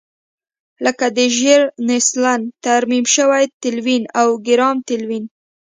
[0.85, 5.25] لکه د ژیل نیلسن ترمیم شوی تلوین او ګرام تلوین.